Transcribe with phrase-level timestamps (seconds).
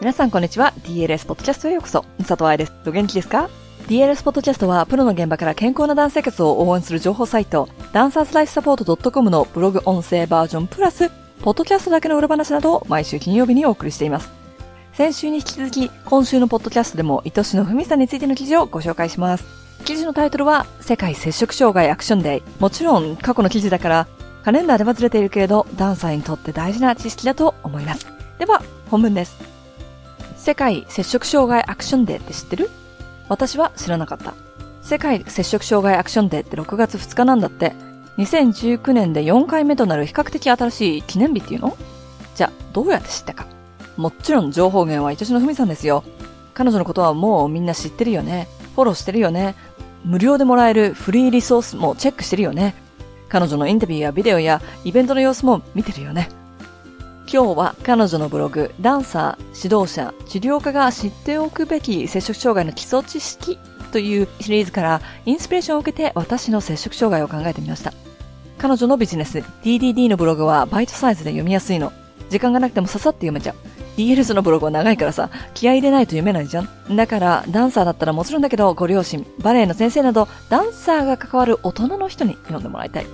[0.00, 0.72] 皆さんこんにちは。
[0.84, 2.04] DLS ポッドキャストへようこそ。
[2.18, 2.72] 佐藤愛です。
[2.86, 3.50] お元気ですか
[3.88, 11.10] ?DLS ポッドキャストは、プロの現場から健康なダンス生活を応援する情報サイト、ダンサーズライフサポート .com のブログ音声バージョンプラス、
[11.42, 14.30] ポッドキャストだけの裏話などを毎週金曜日にお送りしています。
[14.92, 19.44] 先週に引き続き、今週のポッドキャストでも、愛しのふみさんについての記事をご紹介します。
[19.84, 22.42] 記事のタイトルは、世界接触障害アクションデー。
[22.60, 24.06] もちろん、過去の記事だから、
[24.44, 28.06] カレンダーではずれているけれど、ダンサーにとって大事な知識だと思います。
[28.38, 29.57] では、本文です。
[30.48, 32.70] 世界接触障害アクションデーって知ってる？
[33.28, 34.32] 私は知らなかった。
[34.80, 37.74] 世界接触障害アクションデーって6月2日なんだって。
[38.16, 41.76] 2019年で4回目となる比較的新しい記念日っていうの？
[42.34, 43.46] じゃあ、どうやって知ったか？
[43.98, 46.02] もちろん情報源は愛しのふみさんですよ。
[46.54, 48.48] 彼女のことはもうみんな知ってるよね。
[48.74, 49.54] フォローしてるよね。
[50.02, 52.74] 無料でもらえるフリーリソースもチェックしてるよね。
[53.28, 56.30] 彼女のインタビューやビデオやイベントの様子も見てるよね。
[57.30, 63.58] 今日は彼女のブログ、ダンサー、指導者、治療家が知っておくべき接触障害の基礎知識
[63.92, 67.92] というシリーズからインスピレーションを受けて私の接触障害を考えてみました。
[68.56, 71.92] 彼女のビジネス、DDD のブログはバイトサイズで読みやすいの。
[72.30, 73.56] 時間がなくてもささって読めちゃう。
[73.98, 76.96] DLS のブログは長いからさ、気合入れないと読めないじゃん。
[76.96, 83.06] だから、ダンサーだったらもちろんだけど、ご両親、バレエの先生など、ダンサーが関わる大人の人に読んでもらいたい。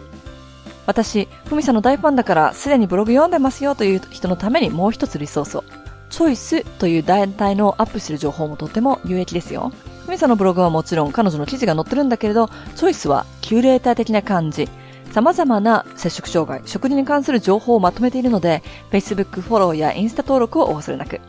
[0.86, 5.64] 私、ふみさんの大ファンだからすでにブログ読んでますよという人のためにもう一つリソースを。
[6.10, 9.72] チョイスという団体のアップする情報もとても有益ですよ。
[10.06, 14.68] ふみさんのブログはもちろん彼女の記事が載ってるんだけれど、チョイスはキュレーター的な感じ。
[15.12, 21.20] 様々な接触障害、食事に関する情報をまとめているので、Facebook フォローやインスタ登録をお忘れなく。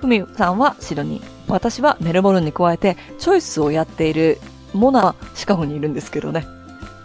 [0.00, 1.24] ふみさんはシドニー。
[1.48, 4.38] 私はメルボルンに加えて、チョイスをやっている
[4.72, 6.46] モナシカゴにいるんですけどね。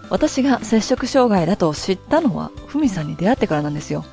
[0.10, 4.06] 私が摂食障害だと知ったのは、ふみさんに出会ってからなんですよ。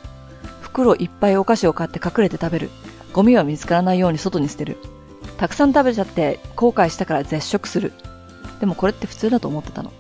[0.61, 2.71] 袋いっぱいお菓子を買って隠れて食べる。
[3.13, 4.79] ゴミは見つからないように外に捨てる。
[5.37, 7.93] たくさん食べちゃって後悔したから絶食する。
[8.61, 9.93] でもこれって普通だと思ってたの。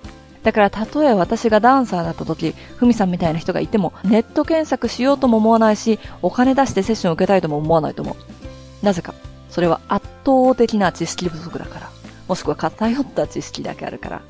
[0.43, 8.84] だからたとえ私がダンサーだった時、ふみさんみたいな人がいても、ネット検索しようとも思わないし、お金出してセッションを受けたいとも思わないと思う。
[8.84, 9.15] なぜか。
[9.50, 11.91] それは圧倒的な知識不足だから。
[12.27, 14.22] もしくは偏った知識だけあるから。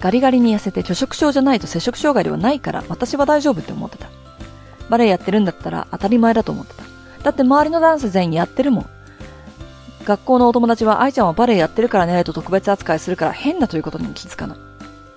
[0.00, 4.08] ガリガリに痩せて拒食症じゃないと摂食障害ではないから私は大丈夫って思ってた。
[4.88, 6.82] バレエやってるんだったら当たり前だと思ってた。
[7.24, 8.86] だって周りのダンス全員やってるもん。
[10.04, 14.58] 学校のお友達は愛ちゃんはバレエやってるからねと特別扱いするから変だということに気づかない。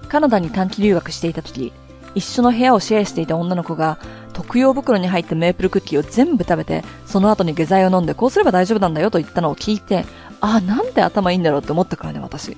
[0.09, 1.71] カナダに短期留学していた時、
[2.15, 3.97] 一緒の部屋をシェアしていた女の子が、
[4.33, 10.05] 特用袋に入ったメープルクッキーを全部食べて、その後に下剤を飲んでこうすれば大丈夫なんだよと言ったのを聞いて、
[10.41, 12.57] ああ、なんで頭いいんだろうって思ったからね、私。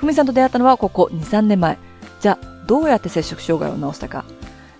[0.00, 1.76] ふみさんと出会ったのはここ2、3年前。
[2.20, 4.24] じゃあ、どうやって摂食障害を治したか。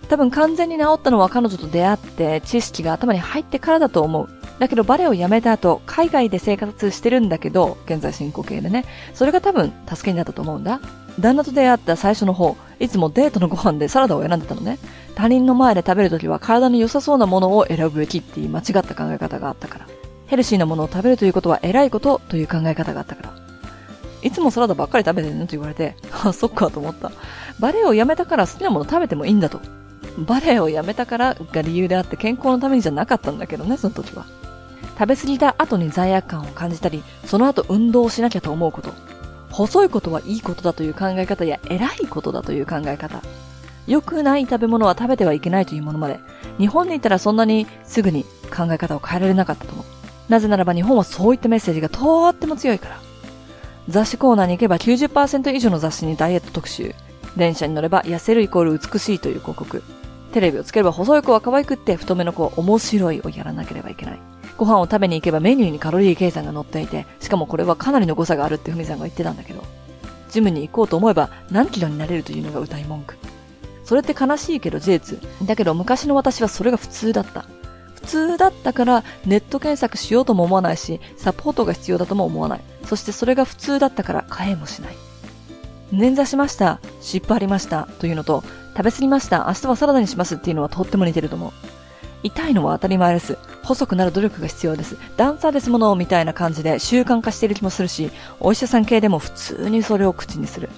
[0.09, 4.29] 多分完全に治ったのは彼女と出会って知識が頭に入ってからだと思う。
[4.57, 8.83] だけどバレエを辞めた後、海外で生活してるんだけど、現在進行形でね。
[9.13, 10.81] それが多分助けになったと思うんだ。
[11.19, 14.79] 旦那と出会った最初の方、いつもデートのご飯でサラダを選んでたのね。
[15.13, 19.85] 他人の前で食べるときは体に良さそうなものを選ぶべきっていう間違った考え方があったから。
[20.25, 23.40] ヘルシーなものを食べるということは偉いことという考え方があったから。
[24.23, 25.45] いつもサラダばっかり食べてるの？
[25.45, 27.11] と言われて、あ、そっかと思った。
[27.59, 29.59] バレエをやめたから好きなもの食べてもいいんだと。
[30.17, 34.25] バレエをやめたからが理由であって健康のためにじゃなかったんだけどね、その時は。
[34.99, 38.93] 食べ過ぎた後に罪悪感を感じたり、その後運動しなきゃと思うこと。
[39.49, 43.21] 細いことはいいことだという考え方や偉いことだという考え方。
[43.87, 46.19] 良くない食べ物は食べてはいけないというものまで、
[46.59, 48.23] 日本にいたらそんなにすぐに
[48.55, 49.85] 考え方を変えられなかったと思う。
[50.29, 52.99] なぜならば日本はそういったメッセージがとーっても強いから。
[53.91, 56.95] 雑誌コーナーに行けば90%以上の雑誌にダイエット特集。
[57.35, 59.83] 電車に乗れば痩せるイコール美しいという広告。
[60.31, 64.19] テレビをつければ細い子は可愛くって太めの子は面白いをやらなければいけない。
[64.57, 69.61] ご飯を食べに行けばメニューにカロリー計算が載っていて、しかもこれはかなりの誤差があるってふみさんが言ってたんだけど。
[70.29, 73.15] ジムに行こうと思えば何キロになれるというのが歌い文句。
[73.83, 75.19] それって悲しいけど事実。
[75.45, 77.45] だけど昔の私はそれが普通だった。
[78.01, 82.61] 普通だったからネット検索しようとも思わないし、サポートが必要だとも思わない。
[82.85, 84.95] そしてそれが普通だったから買えもしない。
[85.93, 86.79] 捻挫しました。
[87.01, 87.87] 湿布ありました。
[87.99, 88.43] というのと、
[88.75, 89.45] 食べ過ぎました。
[89.47, 91.51] 明日はサラダにしますっていうのはとっても似てると思う。
[92.23, 93.37] 痛いのは当たり前です。
[93.63, 94.95] 細くなる努力が必要です。
[95.17, 100.69] ダンサーですものみたいな感じで習慣化している気もするし、お医者さん系でも普通にそれを口にする。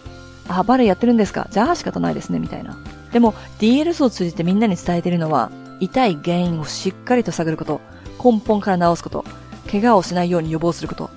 [0.48, 1.48] あ、バレエやってるんですか？
[1.52, 2.78] じゃあ仕方ないですね、みたいな。
[3.12, 5.52] でも、DLS を通じてみんなに伝えているのは、
[5.84, 7.82] 痛い原因をしっかりと探ること、
[8.24, 9.26] 根本から治すこと、
[9.70, 11.10] 怪我をしないように予防すること。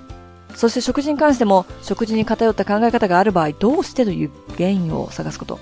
[0.55, 5.59] そして食事に関しても、食事に偏った考え方がある場合、どうしてという原因を探すこと。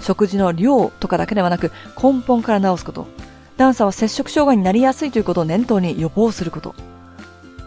[0.00, 3.06] 食事の量とかだけではなく、根本から治すこと。
[3.56, 6.74] ダンサーは摂食障害になりやすいということを念頭に予防すること。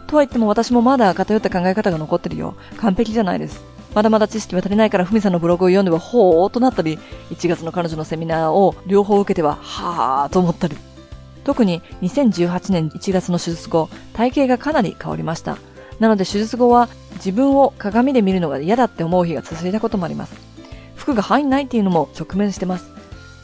[0.07, 2.55] とは言っても私もまだ偏った考え方が残ってるよ。
[2.77, 3.68] 完璧じゃないです。
[3.93, 6.99] まだまだ知識は足りないから、ふみさんのブログを読んでは、ほーっとなったり、
[7.31, 10.77] 1月の彼女のセミナーを両方受けては、はーと思ったり。
[11.43, 15.57] 特に2018年1月の手術後、体型がかなり変わりました。
[15.99, 20.33] なので手術後は自分を鏡で見るのが嫌だって思う日が続いたこともあります。
[20.95, 22.91] 服が入んないっていうのも直面してます。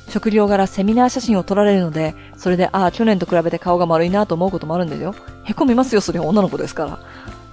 [0.10, 5.16] 食料柄セミナー写真を撮られるので、それで、ああ、去年と比べて顔が丸いなと思うこともあるんですよ。
[5.44, 7.00] へこみますよ、それは女の子ですから。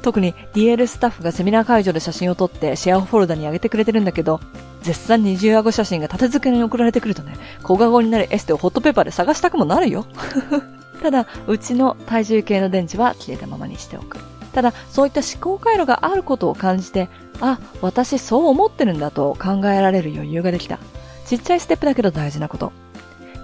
[0.02, 4.40] 特に DL スタッフがセミナー会場で写真を撮ってシェアフォルダに上げてくれてるんだけど、
[4.82, 10.06] 絶賛二重顎写真が立て付けに送られてくるとね、小顔になるエステをホットペーパーで探したくもなるよ。
[11.02, 14.19] ただ、うちの体重計の電池は消えたままにしておく。
[14.52, 17.08] ただ、そういった思考回路があることを感じて、
[17.40, 20.78] あ、私そう思ってるんだと考えられる余裕ができた。
[21.26, 22.72] ちっちゃいステップだけど大事なこと。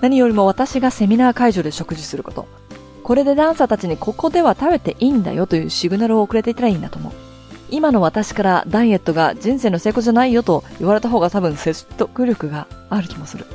[0.01, 2.47] 何よりも私がセミナー会場で食事すること。
[3.09, 7.13] これでダンサーたちにここでは食べていいんだよというシグナルを送れていたらいいんだと思う。
[7.71, 13.47] 今の私からダイエットが人生の成功じゃないよと言われた方が多分説得力がある気もする。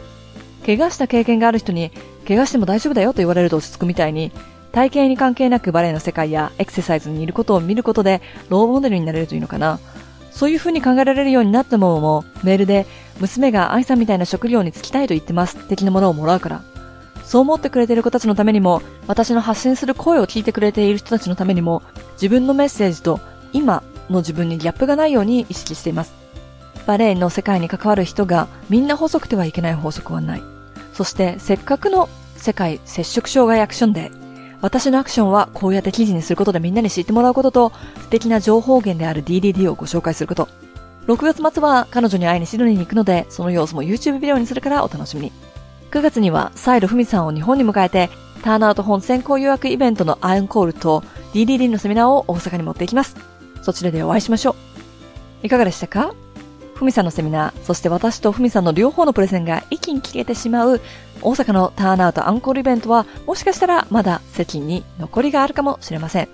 [0.65, 1.91] 怪我した経験がある人に、
[2.27, 4.31] 怪我しても大丈夫だよと言われると落ち着くみたいに、
[4.71, 9.77] 体型に関係なくバレエの世界やエクササイズにいることを見ることでローモデルになれるというのかな。
[10.31, 12.87] そういう風に考えられるようになったものも、メールで、
[13.19, 16.72] 娘が愛さんみたいな食料に就きたいと言ってます、的なものをもらうから。
[17.23, 21.81] そう思ってくれている子たちのためにも、私の発信する声を聞いてくれている人たちのためにも、
[22.13, 23.19] 自分のメッセージと
[23.53, 26.13] 今の自分にギャップがないように意識しています。
[26.85, 30.43] バレエの世界に関わる人がみんな細くてはいけない法則はない。
[30.93, 34.23] そしてせっかくの世界接触障害アクションデー、
[34.61, 37.71] 私のアクションはこうやって記事にすることでみんなに知ってもらうことと、
[38.01, 40.47] 素敵な情報源である DDD をご紹介すること。
[41.07, 45.31] 6月末は彼女に会いにシドニーに行くので、その様子も YouTube ビデオにするからお楽しみに。
[45.93, 48.09] 9月にはサイルフミさんを日本に迎えて、
[48.41, 51.01] ターンアウト本先行予約イベントのアンコールと
[51.35, 53.15] DDD のセミナーを大阪に持っていきます。
[53.61, 54.55] そちらでお会いしましょ
[55.43, 55.45] う。
[55.45, 56.15] いかがでしたか？
[56.73, 60.81] ふみさんのセミナー、そして私とふみさんの両方のプレゼンが一気に消えてしまう
[61.21, 66.29] 大阪のターンアウトアンコールイベントは、もしかしたらまだ席に残りがあるかもしれません。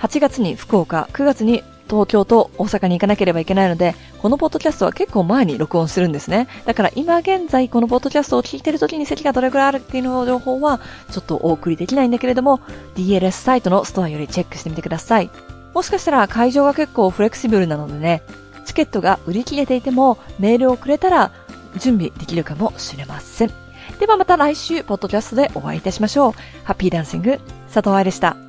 [0.00, 6.48] 8月に福岡、9月に東京と大阪に行かなければいけないので、このポッドキャストは結構前に録音してるんですね。
[6.64, 10.80] だから今現在このポッドキャストを聞いてる時に席がどれくらいあるっていうの情報は
[11.10, 12.60] ちょっとお送りできないんだけれども、
[12.96, 15.30] DLS サイトのストアよりチェックしてみてください。
[15.74, 18.22] もしかしたら会場が結構フレキシブルなのでね、
[18.64, 21.30] チケットが売り切れていてもメールをくれたら
[21.78, 23.52] 準備できるかもしれません。
[24.00, 26.32] ではまた来週、ポッドキャストでお会いいたしましょう。
[26.64, 27.40] ハッピーダンシング、
[27.72, 28.45] 佐藤愛でした。